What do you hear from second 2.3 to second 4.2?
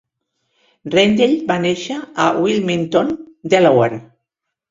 Wilmington (Delaware).